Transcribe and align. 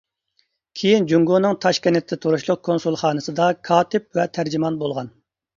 كىيىن 0.79 1.03
جۇڭگونىڭ 1.11 1.59
تاشكەنتتە 1.65 2.19
تۇرۇشلۇق 2.23 2.63
كونسۇلخانىسىدا 2.69 3.51
كاتىپ 3.71 4.21
ۋە 4.21 4.29
تەرجىمان 4.39 4.85
بولغان. 4.85 5.17